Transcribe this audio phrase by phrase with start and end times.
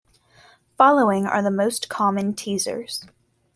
[0.79, 3.05] Following are the most common teasers.